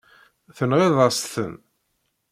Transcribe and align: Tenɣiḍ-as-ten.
Tenɣiḍ-as-ten. 0.57 1.53